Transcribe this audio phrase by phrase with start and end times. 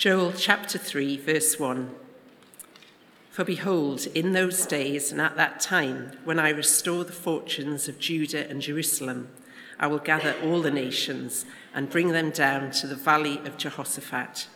[0.00, 1.94] Joel chapter 3, verse 1.
[3.30, 7.98] For behold, in those days and at that time, when I restore the fortunes of
[7.98, 9.28] Judah and Jerusalem,
[9.78, 11.44] I will gather all the nations
[11.74, 14.48] and bring them down to the valley of Jehoshaphat.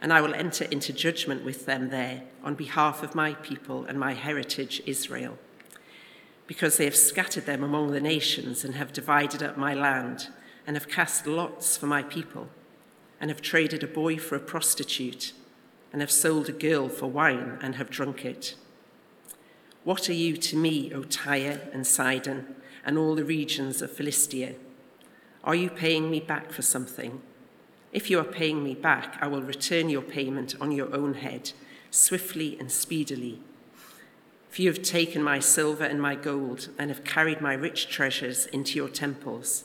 [0.00, 4.00] And I will enter into judgment with them there on behalf of my people and
[4.00, 5.36] my heritage Israel,
[6.46, 10.28] because they have scattered them among the nations and have divided up my land
[10.66, 12.48] and have cast lots for my people
[13.20, 15.32] and have traded a boy for a prostitute,
[15.92, 18.54] and have sold a girl for wine and have drunk it.
[19.84, 24.54] What are you to me, O Tyre and Sidon, and all the regions of Philistia?
[25.44, 27.22] Are you paying me back for something?
[27.92, 31.52] If you are paying me back, I will return your payment on your own head,
[31.90, 33.40] swiftly and speedily.
[34.50, 38.46] For you have taken my silver and my gold, and have carried my rich treasures
[38.46, 39.64] into your temples.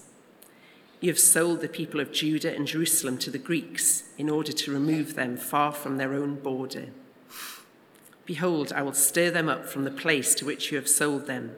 [1.01, 4.71] You have sold the people of Judah and Jerusalem to the Greeks in order to
[4.71, 6.89] remove them far from their own border.
[8.23, 11.55] Behold, I will stir them up from the place to which you have sold them,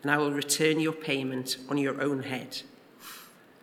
[0.00, 2.62] and I will return your payment on your own head.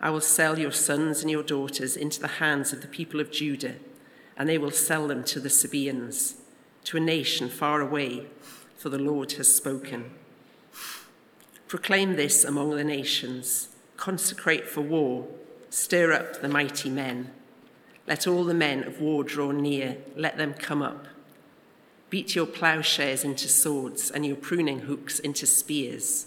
[0.00, 3.32] I will sell your sons and your daughters into the hands of the people of
[3.32, 3.74] Judah,
[4.36, 6.36] and they will sell them to the Sabaeans,
[6.84, 8.28] to a nation far away,
[8.76, 10.12] for the Lord has spoken.
[11.66, 13.73] Proclaim this among the nations
[14.04, 15.26] consecrate for war,
[15.70, 17.30] stir up the mighty men.
[18.06, 21.06] Let all the men of war draw near, let them come up.
[22.10, 26.26] Beat your ploughshares into swords and your pruning hooks into spears.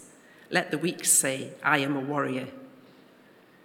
[0.50, 2.48] Let the weak say, I am a warrior.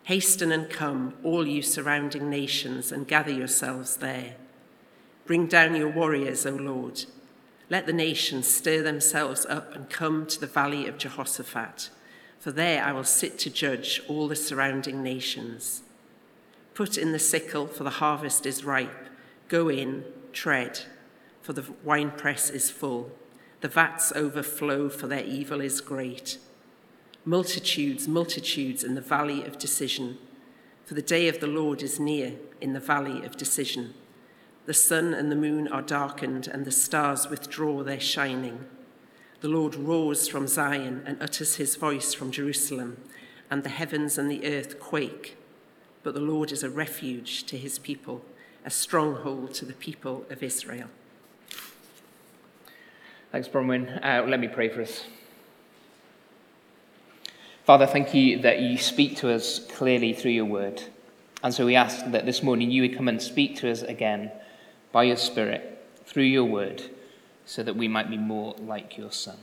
[0.04, 4.36] Hasten and come, all you surrounding nations, and gather yourselves there.
[5.26, 7.06] Bring down your warriors, O Lord.
[7.68, 11.90] Let the nations stir themselves up and come to the valley of Jehoshaphat
[12.44, 15.82] for there I will sit to judge all the surrounding nations.
[16.74, 19.08] Put in the sickle, for the harvest is ripe.
[19.48, 20.82] Go in, tread,
[21.42, 23.12] for the winepress is full.
[23.62, 26.38] The vats overflow, for their evil is great.
[27.24, 30.18] Multitudes, multitudes in the valley of decision,
[30.84, 33.94] for the day of the Lord is near in the valley of decision.
[34.66, 38.66] The sun and the moon are darkened, and the stars withdraw their shining.
[39.44, 42.96] The Lord roars from Zion and utters his voice from Jerusalem,
[43.52, 45.36] and the heavens and the earth quake.
[46.02, 48.24] But the Lord is a refuge to his people,
[48.66, 50.88] a stronghold to the people of Israel.
[53.34, 54.00] Thanks, Bronwyn.
[54.02, 55.04] Uh, let me pray for us.
[57.66, 60.84] Father, thank you that you speak to us clearly through your word.
[61.44, 64.32] And so we ask that this morning you would come and speak to us again
[64.94, 66.82] by your Spirit through your word
[67.46, 69.38] so that we might be more like your Son.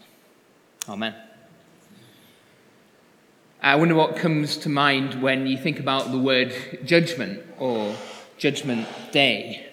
[0.88, 1.14] Amen.
[3.62, 7.94] I wonder what comes to mind when you think about the word judgment or
[8.38, 9.66] judgment day.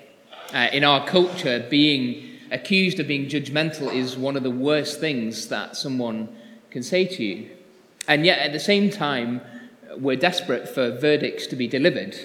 [0.53, 5.47] Uh, in our culture, being accused of being judgmental is one of the worst things
[5.47, 6.27] that someone
[6.69, 7.49] can say to you.
[8.07, 9.41] And yet, at the same time,
[9.97, 12.15] we're desperate for verdicts to be delivered,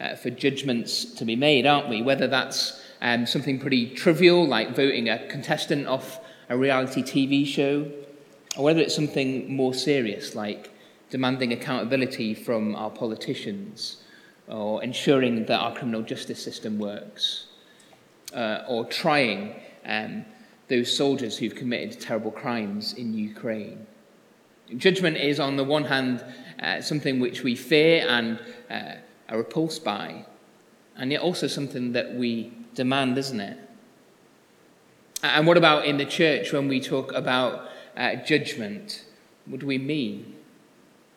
[0.00, 2.02] uh, for judgments to be made, aren't we?
[2.02, 7.90] Whether that's um, something pretty trivial like voting a contestant off a reality TV show,
[8.56, 10.70] or whether it's something more serious like
[11.08, 14.02] demanding accountability from our politicians,
[14.48, 17.46] or ensuring that our criminal justice system works,
[18.34, 19.54] uh, or trying
[19.86, 20.24] um,
[20.68, 23.86] those soldiers who've committed terrible crimes in Ukraine.
[24.76, 26.24] Judgment is, on the one hand,
[26.62, 28.38] uh, something which we fear and
[28.70, 28.94] uh,
[29.28, 30.24] are repulsed by,
[30.96, 33.58] and yet also something that we demand, isn't it?
[35.22, 39.04] And what about in the church when we talk about uh, judgment?
[39.46, 40.36] What do we mean?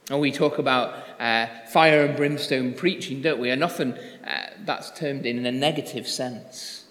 [0.10, 3.50] And we talk about uh, fire and brimstone preaching, don't we?
[3.50, 6.86] And often uh, that's termed in a negative sense.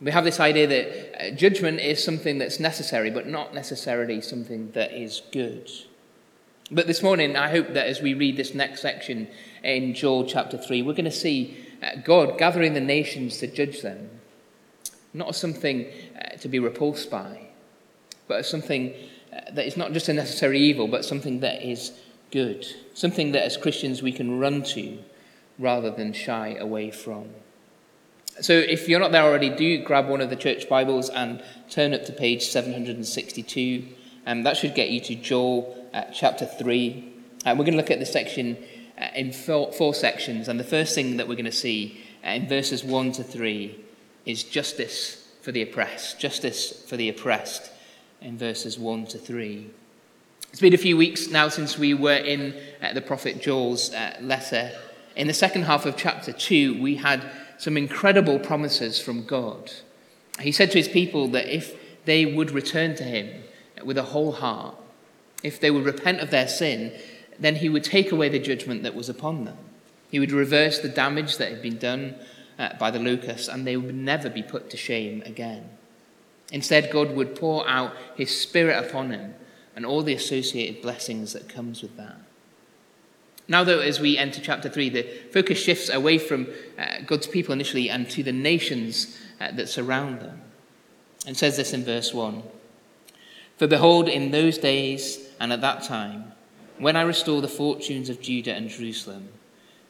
[0.00, 4.70] We have this idea that uh, judgment is something that's necessary, but not necessarily something
[4.72, 5.70] that is good.
[6.70, 9.28] But this morning, I hope that as we read this next section
[9.62, 13.82] in Joel chapter 3, we're going to see uh, God gathering the nations to judge
[13.82, 14.08] them,
[15.12, 15.86] not as something
[16.18, 17.48] uh, to be repulsed by,
[18.26, 18.94] but as something
[19.32, 21.92] uh, that is not just a necessary evil, but something that is
[22.30, 24.98] good, something that as Christians we can run to
[25.58, 27.28] rather than shy away from.
[28.40, 31.94] So if you're not there already, do grab one of the church Bibles and turn
[31.94, 33.86] up to page 762.
[34.26, 37.12] Um, that should get you to Joel uh, chapter 3.
[37.46, 38.56] Uh, we're going to look at the section
[38.98, 40.48] uh, in four, four, sections.
[40.48, 43.78] And the first thing that we're going to see uh, in verses 1 to 3
[44.26, 46.18] is justice for the oppressed.
[46.18, 47.70] Justice for the oppressed
[48.20, 49.70] in verses 1 to 3.
[50.50, 54.16] It's been a few weeks now since we were in uh, the prophet Joel's uh,
[54.20, 54.70] letter.
[55.16, 59.72] In the second half of chapter 2, we had some incredible promises from God.
[60.40, 63.42] He said to his people that if they would return to him
[63.84, 64.76] with a whole heart,
[65.42, 66.92] if they would repent of their sin,
[67.38, 69.56] then he would take away the judgment that was upon them.
[70.10, 72.14] He would reverse the damage that had been done
[72.58, 75.68] uh, by the locusts, and they would never be put to shame again.
[76.52, 79.34] Instead, God would pour out his spirit upon him
[79.74, 82.16] and all the associated blessings that comes with that.
[83.48, 85.02] Now, though, as we enter chapter 3, the
[85.32, 86.46] focus shifts away from
[86.78, 90.40] uh, God's people initially and to the nations uh, that surround them.
[91.26, 92.42] And says this in verse 1
[93.58, 96.33] For behold, in those days and at that time,
[96.78, 99.28] when I restore the fortunes of Judah and Jerusalem,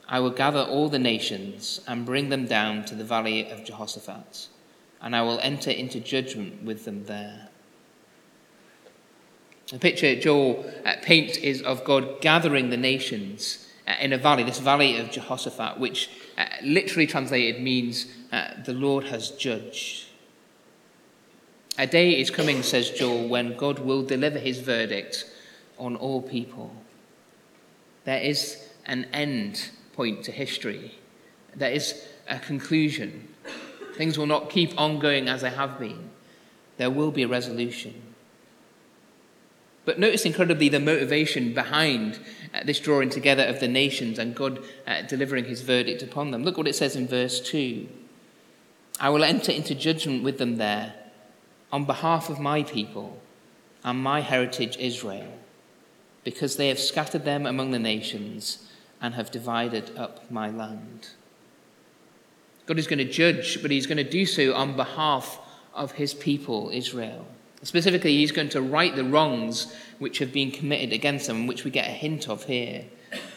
[0.07, 4.47] I will gather all the nations and bring them down to the valley of Jehoshaphat,
[5.01, 7.49] and I will enter into judgment with them there.
[9.71, 14.43] The picture Joel uh, paints is of God gathering the nations uh, in a valley,
[14.43, 18.07] this valley of Jehoshaphat, which uh, literally translated means
[18.65, 20.07] the Lord has judged.
[21.77, 25.25] A day is coming, says Joel, when God will deliver his verdict
[25.77, 26.73] on all people.
[28.03, 30.95] There is an end point to history,
[31.55, 33.29] there is a conclusion.
[33.95, 36.09] Things will not keep on going as they have been.
[36.75, 37.93] There will be a resolution.
[39.85, 42.19] But notice incredibly the motivation behind
[42.53, 46.43] uh, this drawing together of the nations and God uh, delivering his verdict upon them.
[46.43, 47.87] Look what it says in verse 2
[48.99, 50.95] I will enter into judgment with them there
[51.71, 53.21] on behalf of my people
[53.83, 55.27] and my heritage Israel,
[56.25, 58.67] because they have scattered them among the nations
[59.01, 61.09] and have divided up my land.
[62.65, 65.39] God is going to judge, but he's going to do so on behalf
[65.73, 67.27] of his people, Israel.
[67.61, 71.71] Specifically, he's going to right the wrongs which have been committed against them, which we
[71.71, 72.85] get a hint of here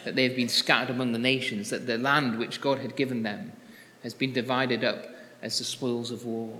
[0.03, 3.23] that they have been scattered among the nations, that the land which God had given
[3.23, 3.53] them
[4.03, 5.05] has been divided up
[5.41, 6.59] as the spoils of war.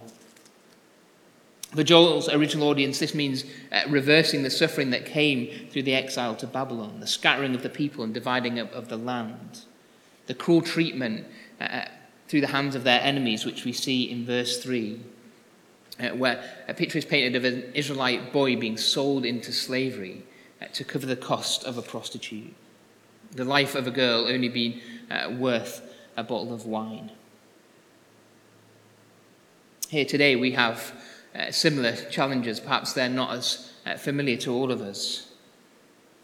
[1.76, 6.36] For Joel's original audience, this means uh, reversing the suffering that came through the exile
[6.38, 9.62] to Babylon, the scattering of the people and dividing up of the land,
[10.26, 11.28] the cruel treatment
[11.62, 11.86] uh,
[12.28, 15.00] through the hands of their enemies, which we see in verse 3
[16.00, 20.24] uh, where a picture is painted of an Israelite boy being sold into slavery
[20.62, 22.54] uh, to cover the cost of a prostitute.
[23.32, 24.80] The life of a girl only being
[25.12, 25.82] uh, worth
[26.18, 27.12] a bottle of wine.
[29.90, 30.94] Here today we have
[31.36, 32.60] uh, similar challenges.
[32.60, 35.32] Perhaps they're not as uh, familiar to all of us.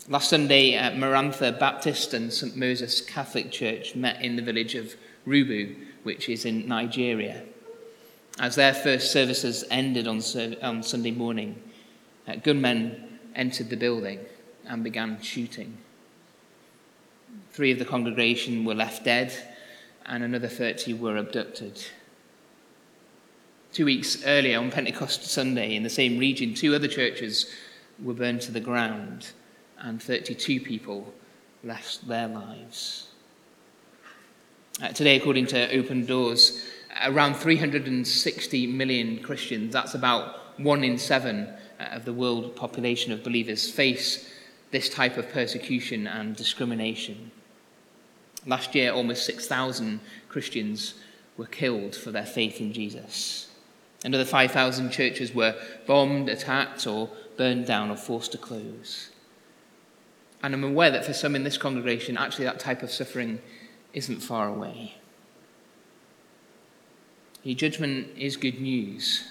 [0.08, 2.56] Last Sunday, uh, Maranatha Baptist and St.
[2.56, 7.44] Moses Catholic Church met in the village of Rubu, which is in Nigeria.
[8.40, 10.22] As their first services ended on,
[10.62, 11.62] on Sunday morning,
[12.28, 14.20] uh, gunmen entered the building
[14.68, 15.78] and began shooting.
[17.52, 19.34] Three of the congregation were left dead,
[20.06, 21.84] and another 30 were abducted.
[23.76, 27.52] Two weeks earlier, on Pentecost Sunday, in the same region, two other churches
[28.02, 29.32] were burned to the ground,
[29.78, 31.14] and 32 people
[31.62, 33.10] left their lives.
[34.82, 36.66] Uh, today, according to Open Doors,
[37.04, 43.26] around 360 million Christians, that's about one in seven uh, of the world population of
[43.26, 44.32] believers, face
[44.72, 47.30] this type of persecution and discrimination.
[48.48, 50.00] Last year, almost 6,000
[50.30, 50.94] Christians
[51.36, 53.50] were killed for their faith in Jesus.
[54.06, 55.56] Another 5,000 churches were
[55.88, 59.10] bombed, attacked, or burned down or forced to close.
[60.44, 63.42] And I'm aware that for some in this congregation, actually, that type of suffering
[63.94, 64.98] isn't far away.
[67.42, 69.24] The judgment is good news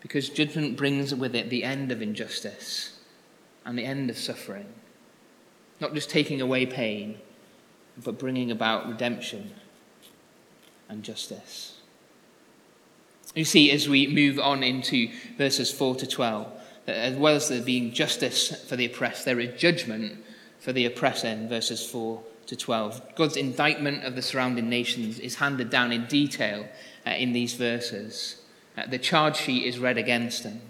[0.00, 3.00] because judgment brings with it the end of injustice
[3.64, 4.66] and the end of suffering.
[5.80, 7.18] Not just taking away pain,
[7.96, 9.54] but bringing about redemption
[10.88, 11.71] and justice.
[13.34, 16.52] You see, as we move on into verses 4 to 12,
[16.86, 20.22] as well as there being justice for the oppressed, there is judgment
[20.58, 23.14] for the oppressor in verses 4 to 12.
[23.14, 26.68] God's indictment of the surrounding nations is handed down in detail
[27.06, 28.42] uh, in these verses.
[28.76, 30.60] Uh, the charge sheet is read against them.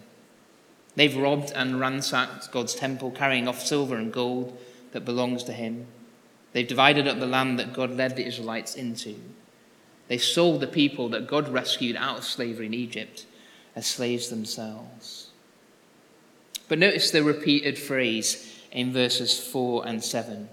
[0.94, 4.58] They've robbed and ransacked God's temple, carrying off silver and gold
[4.92, 5.86] that belongs to Him.
[6.52, 9.16] They've divided up the land that God led the Israelites into.
[10.12, 13.24] They sold the people that God rescued out of slavery in Egypt
[13.74, 15.30] as slaves themselves.
[16.68, 20.50] But notice the repeated phrase in verses 4 and 7.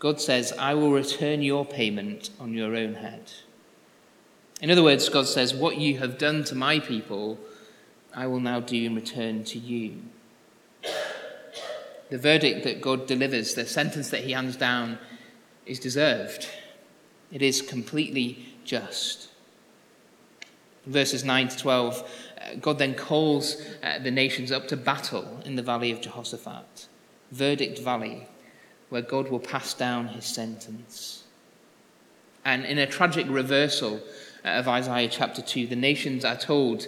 [0.00, 3.30] God says, I will return your payment on your own head.
[4.60, 7.38] In other words, God says, What you have done to my people,
[8.12, 10.02] I will now do in return to you.
[12.10, 14.98] The verdict that God delivers, the sentence that he hands down,
[15.64, 16.48] is deserved.
[17.30, 19.28] It is completely just.
[20.86, 25.56] Verses 9 to 12, uh, God then calls uh, the nations up to battle in
[25.56, 26.86] the valley of Jehoshaphat,
[27.30, 28.26] verdict valley,
[28.88, 31.24] where God will pass down his sentence.
[32.44, 34.00] And in a tragic reversal
[34.44, 36.86] uh, of Isaiah chapter 2, the nations are told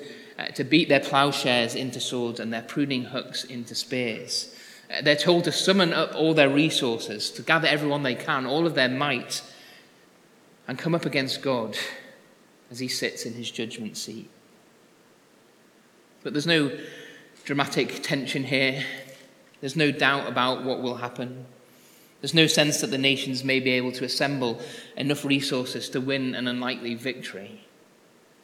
[0.55, 4.55] to beat their plowshares into swords and their pruning hooks into spears.
[5.03, 8.75] They're told to summon up all their resources, to gather everyone they can, all of
[8.75, 9.43] their might,
[10.71, 11.77] and come up against God
[12.71, 14.31] as he sits in his judgment seat.
[16.23, 16.71] But there's no
[17.45, 18.85] dramatic tension here.
[19.61, 21.47] There's no doubt about what will happen.
[22.21, 24.61] There's no sense that the nations may be able to assemble
[24.97, 27.67] enough resources to win an unlikely victory.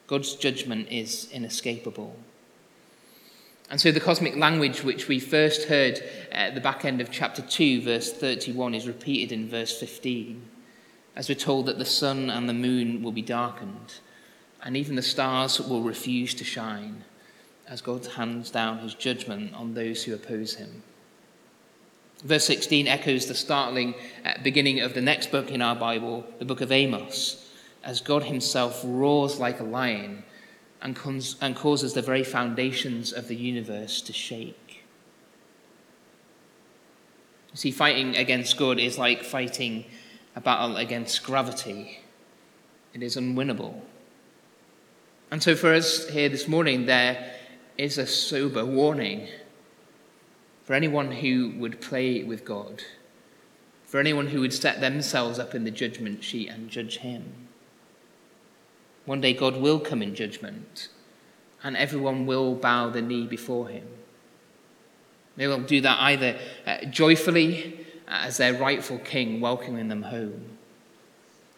[0.09, 2.17] God's judgment is inescapable.
[3.71, 6.03] And so the cosmic language which we first heard
[6.33, 10.43] at the back end of chapter 2, verse 31, is repeated in verse 15,
[11.17, 13.95] as we're told that the sun and the moon will be darkened,
[14.63, 17.05] and even the stars will refuse to shine,
[17.67, 20.83] as God hands down his judgment on those who oppose him.
[22.23, 23.95] Verse 16 echoes the startling
[24.25, 27.51] uh, beginning of the next book in our Bible, the book of Amos,
[27.83, 30.23] as God himself roars like a lion
[30.83, 34.85] and, cons- and causes the very foundations of the universe to shake.
[37.53, 39.85] You see, fighting against God is like fighting
[40.37, 42.01] a battle against gravity,
[42.93, 43.81] it is unwinnable.
[45.31, 47.33] And so, for us here this morning, there
[47.79, 49.29] is a sober warning
[50.63, 52.83] for anyone who would play with God,
[53.87, 57.49] for anyone who would set themselves up in the judgment sheet and judge Him.
[59.07, 60.89] One day God will come in judgment,
[61.63, 63.87] and everyone will bow the knee before Him.
[65.37, 70.59] They will do that either uh, joyfully as their rightful king welcoming them home,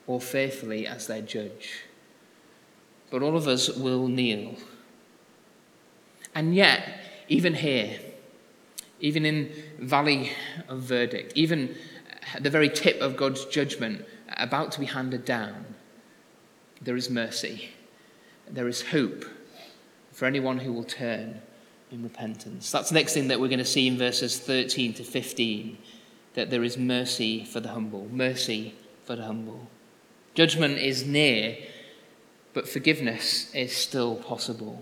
[0.06, 1.82] or fearfully as their judge.
[3.10, 4.56] But all of us will kneel.
[6.34, 7.98] And yet, even here,
[9.00, 10.32] even in valley
[10.68, 11.76] of verdict, even
[12.34, 14.04] at the very tip of God's judgment
[14.36, 15.74] about to be handed down,
[16.80, 17.70] there is mercy.
[18.48, 19.24] There is hope
[20.12, 21.40] for anyone who will turn
[21.90, 22.70] in repentance.
[22.70, 25.78] That's the next thing that we're going to see in verses 13 to 15
[26.38, 28.06] that there is mercy for the humble.
[28.12, 28.72] Mercy
[29.04, 29.66] for the humble.
[30.34, 31.58] Judgment is near,
[32.54, 34.80] but forgiveness is still possible.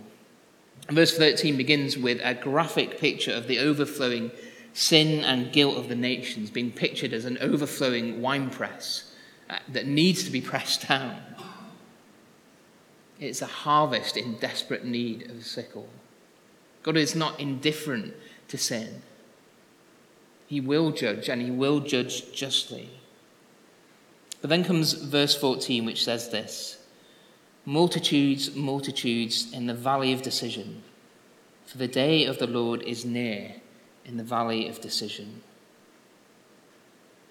[0.91, 4.31] Verse 13 begins with a graphic picture of the overflowing
[4.75, 9.11] sin and guilt of the nations being pictured as an overflowing winepress
[9.49, 11.19] uh, that needs to be pressed down.
[13.19, 15.89] It's a harvest in desperate need of a sickle.
[16.83, 18.13] God is not indifferent
[18.49, 19.01] to sin.
[20.47, 22.91] He will judge, and he will judge justly.
[24.41, 26.79] But then comes verse 14, which says this
[27.65, 30.83] Multitudes, multitudes in the valley of decision,
[31.67, 33.57] for the day of the Lord is near
[34.05, 35.43] in the valley of decision.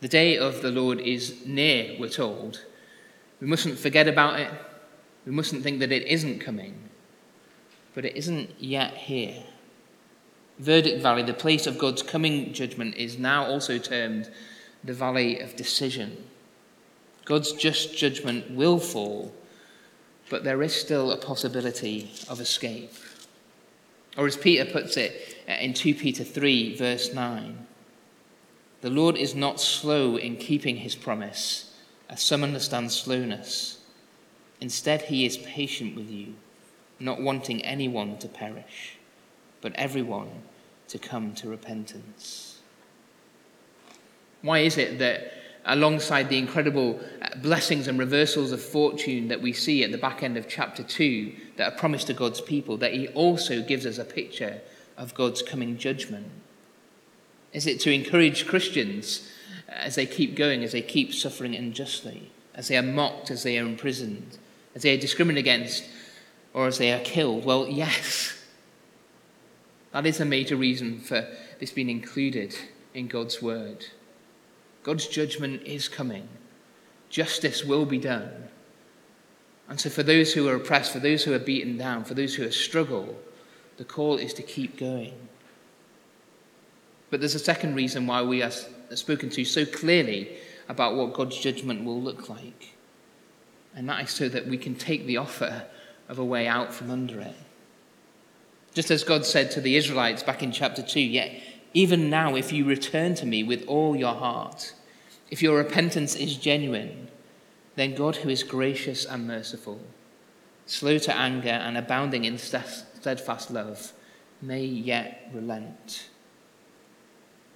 [0.01, 2.65] The day of the Lord is near, we're told.
[3.39, 4.51] We mustn't forget about it.
[5.25, 6.89] We mustn't think that it isn't coming.
[7.93, 9.41] But it isn't yet here.
[10.59, 14.29] Verdict Valley, the place of God's coming judgment, is now also termed
[14.83, 16.23] the valley of decision.
[17.25, 19.33] God's just judgment will fall
[20.29, 22.93] but there is still a possibility of escape.
[24.17, 27.67] Or as Peter puts it uh, in 2 Peter 3, verse 9,
[28.81, 31.75] the Lord is not slow in keeping his promise,
[32.09, 33.79] as some understand slowness.
[34.61, 36.35] Instead, he is patient with you,
[36.99, 38.94] not wanting anyone to perish,
[39.65, 40.29] but everyone
[40.87, 42.59] to come to repentance.
[44.43, 45.33] Why is it that
[45.65, 50.21] alongside the incredible uh, blessings and reversals of fortune that we see at the back
[50.21, 53.97] end of chapter 2 that are promised to God's people, that he also gives us
[53.97, 54.61] a picture
[54.97, 56.27] of God's coming judgment?
[57.51, 59.27] Is it to encourage Christians
[59.67, 63.57] as they keep going, as they keep suffering unjustly, as they are mocked, as they
[63.57, 64.37] are imprisoned,
[64.75, 65.85] as they are discriminated against,
[66.53, 67.45] or as they are killed?
[67.45, 68.33] Well, yes.
[69.95, 71.25] That is a major reason for
[71.57, 72.53] this being included
[72.93, 73.85] in God's word.
[74.83, 76.27] God's judgment is coming.
[77.09, 78.49] Justice will be done.
[79.69, 82.35] And so, for those who are oppressed, for those who are beaten down, for those
[82.35, 83.15] who struggle,
[83.77, 85.13] the call is to keep going.
[87.09, 88.51] But there's a second reason why we are
[88.95, 90.35] spoken to so clearly
[90.67, 92.75] about what God's judgment will look like.
[93.73, 95.63] And that is so that we can take the offer
[96.09, 97.44] of a way out from under it.
[98.75, 101.31] Just as God said to the Israelites back in chapter 2, yet
[101.73, 104.73] even now, if you return to me with all your heart,
[105.31, 107.09] if your repentance is genuine,
[107.75, 109.79] then God, who is gracious and merciful,
[110.65, 113.93] slow to anger and abounding in steadfast love,
[114.41, 116.09] may yet relent.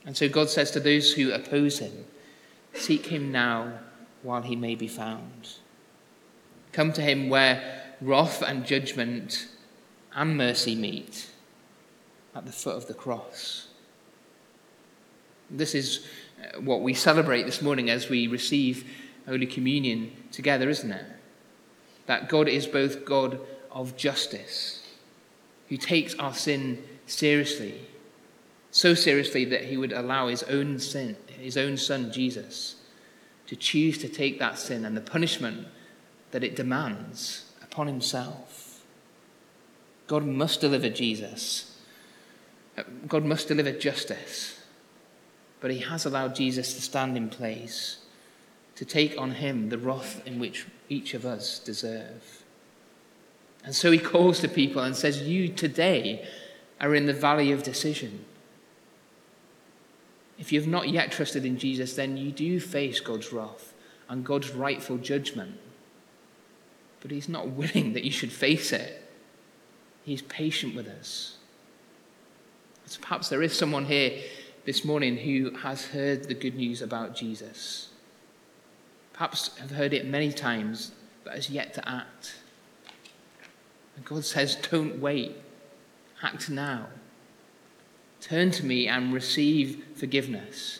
[0.06, 2.06] And so God says to those who oppose him,
[2.74, 3.80] Seek him now
[4.24, 5.56] while he may be found.
[6.72, 9.48] Come to him where wrath and judgment
[10.20, 11.28] and mercy meet
[12.36, 13.70] at the foot of the cross.
[15.50, 16.06] This is
[16.44, 18.86] uh, what we celebrate this morning as we receive
[19.26, 21.06] Holy Communion together, isn't it?
[22.08, 23.40] That God is both God
[23.72, 24.86] of justice,
[25.70, 27.80] who takes our sin seriously,
[28.72, 32.76] so seriously that he would allow his own sin, his own son Jesus,
[33.48, 35.66] to choose to take that sin and the punishment
[36.32, 38.69] that it demands upon himself.
[40.10, 41.78] God must deliver Jesus.
[43.08, 44.60] God must deliver justice.
[45.62, 47.98] But he has allowed Jesus to stand in place
[48.76, 52.44] to take on him the wrath in which each of us deserve.
[53.64, 56.26] And so he calls to people and says, You today
[56.82, 58.26] are in the valley of decision.
[60.40, 63.74] If you have not yet trusted in Jesus, then you do face God's wrath
[64.08, 65.60] and God's rightful judgment.
[67.02, 69.09] But he's not willing that you should face it.
[70.10, 71.38] He's patient with us.
[72.86, 74.20] So perhaps there is someone here
[74.66, 77.90] this morning who has heard the good news about Jesus
[79.20, 80.94] perhaps have heard it many times,
[81.26, 82.36] but has yet to act.
[83.98, 85.36] And God says, Don't wait,
[86.24, 86.88] act now.
[88.22, 90.80] Turn to me and receive forgiveness.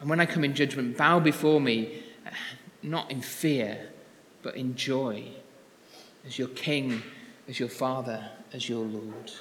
[0.00, 2.02] And when I come in judgment, bow before me,
[2.82, 3.90] not in fear,
[4.42, 5.28] but in joy,
[6.26, 7.04] as your King,
[7.48, 9.32] as your Father, as your Lord.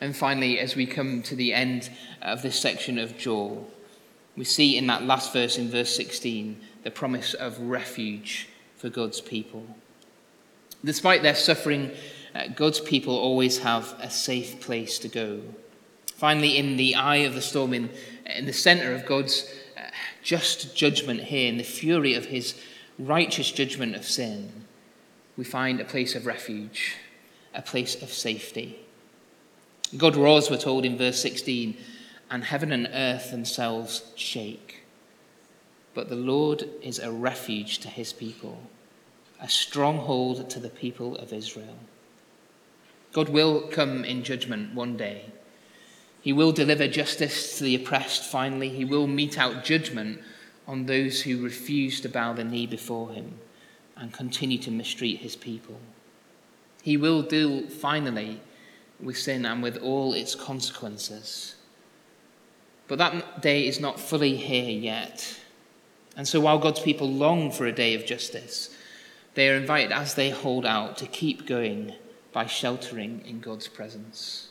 [0.00, 1.90] And finally, as we come to the end
[2.22, 3.68] of this section of Joel,
[4.36, 9.20] we see in that last verse, in verse 16, the promise of refuge for God's
[9.20, 9.66] people.
[10.84, 11.90] Despite their suffering,
[12.34, 15.40] uh, God's people always have a safe place to go.
[16.14, 17.90] Finally, in the eye of the storm, in,
[18.26, 19.80] in the center of God's uh,
[20.22, 22.54] just judgment here, in the fury of his
[22.98, 24.52] righteous judgment of sin,
[25.38, 26.96] we find a place of refuge,
[27.54, 28.76] a place of safety.
[29.96, 31.76] God roars, we're told in verse 16,
[32.28, 34.82] and heaven and earth themselves shake.
[35.94, 38.60] But the Lord is a refuge to his people,
[39.40, 41.78] a stronghold to the people of Israel.
[43.12, 45.26] God will come in judgment one day.
[46.20, 48.70] He will deliver justice to the oppressed finally.
[48.70, 50.20] He will mete out judgment
[50.66, 53.38] on those who refuse to bow the knee before him
[53.98, 55.78] and continue to mistreat his people.
[56.82, 58.40] He will deal finally
[59.00, 61.56] with sin and with all its consequences.
[62.86, 65.38] But that day is not fully here yet.
[66.16, 68.74] And so while God's people long for a day of justice,
[69.34, 71.94] they are invited as they hold out to keep going
[72.32, 74.48] by sheltering in God's presence.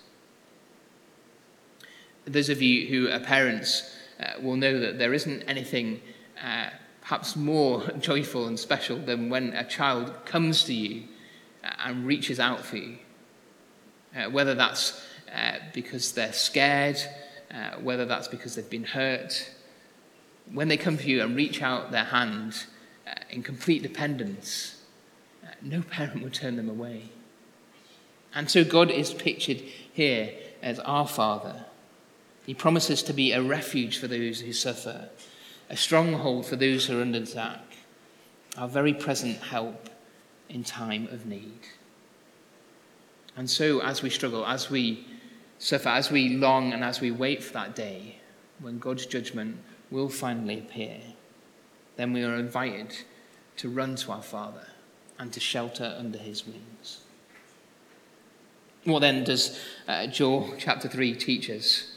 [2.26, 6.02] Those of you who are parents uh, will know that there isn't anything
[6.42, 6.70] uh,
[7.08, 11.04] perhaps more joyful and special than when a child comes to you
[11.64, 12.98] uh, and reaches out for you.
[14.16, 15.02] Uh, whether that's
[15.34, 17.00] uh, because they're scared
[17.52, 19.50] uh, whether that's because they've been hurt,
[20.52, 22.66] when they come to you and reach out their hand
[23.08, 24.82] uh, in complete dependence,
[25.44, 27.04] uh, no parent would turn them away.
[28.36, 29.58] And so God is pictured
[29.94, 31.66] here as our Father.
[32.46, 35.10] He promises to be a refuge for those who suffer,
[35.70, 37.62] a stronghold for those who are under attack,
[38.58, 39.90] our very present help
[40.50, 41.60] in time of need.
[43.36, 45.06] And so, as we struggle, as we
[45.60, 48.18] suffer as we long and as we wait for that day
[48.60, 49.58] when God's judgment
[49.92, 51.00] will finally appear,
[51.96, 52.96] then we are invited
[53.58, 54.68] to run to our Father
[55.20, 57.02] and to shelter under his wings.
[58.84, 61.97] What then does uh, Joel chapter 3 teach us?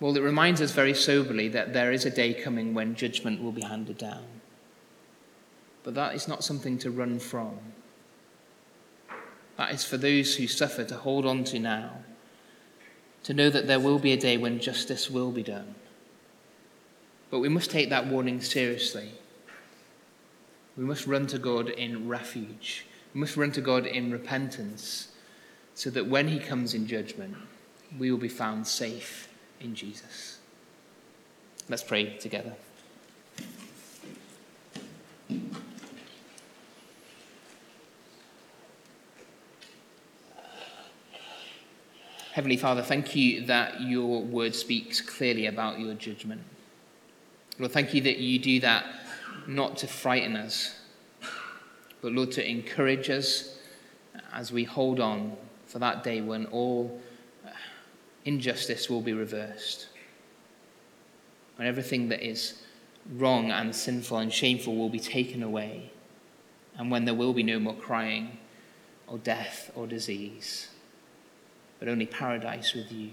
[0.00, 3.52] Well, it reminds us very soberly that there is a day coming when judgment will
[3.52, 4.24] be handed down.
[5.82, 7.58] But that is not something to run from.
[9.56, 11.98] That is for those who suffer to hold on to now,
[13.22, 15.74] to know that there will be a day when justice will be done.
[17.30, 19.12] But we must take that warning seriously.
[20.76, 22.86] We must run to God in refuge.
[23.12, 25.08] We must run to God in repentance
[25.74, 27.36] so that when he comes in judgment,
[27.96, 29.28] we will be found safe
[29.64, 30.38] in Jesus.
[31.68, 32.52] Let's pray together.
[42.32, 46.42] Heavenly Father, thank you that your word speaks clearly about your judgment.
[47.58, 48.84] Lord, thank you that you do that
[49.46, 50.74] not to frighten us,
[52.02, 53.56] but Lord, to encourage us
[54.32, 57.00] as we hold on for that day when all
[58.24, 59.88] injustice will be reversed,
[61.56, 62.62] when everything that is
[63.12, 65.90] wrong and sinful and shameful will be taken away,
[66.76, 68.38] and when there will be no more crying
[69.06, 70.68] or death or disease,
[71.78, 73.10] but only paradise with you.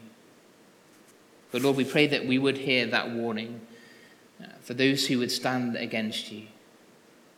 [1.52, 3.62] But Lord, we pray that we would hear that warning
[4.42, 6.48] uh, for those who would stand against you,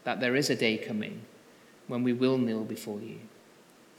[0.04, 1.22] that there is a day coming
[1.88, 3.18] when we will kneel before you.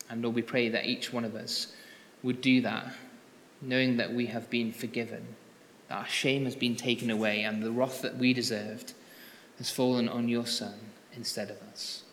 [0.08, 1.72] And Lord, we pray that each one of us
[2.22, 2.94] would do that,
[3.60, 5.36] knowing that we have been forgiven,
[5.88, 8.94] that our shame has been taken away, and the wrath that we deserved
[9.58, 10.78] has fallen on your Son
[11.14, 12.03] instead of us.